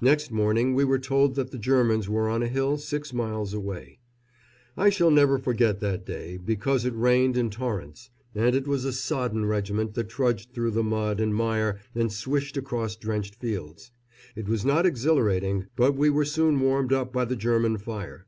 [0.00, 3.98] Next morning we were told that the Germans were on a hill six miles away.
[4.78, 8.94] I shall never forget that day, because it rained in torrents, and it was a
[8.94, 13.90] sodden regiment that trudged through the mud and mire and swished across drenched fields.
[14.34, 18.24] It was not exhilarating, but we were soon warmed up by the German fire.